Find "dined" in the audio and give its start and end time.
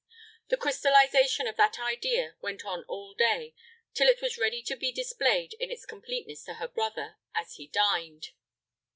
7.67-8.29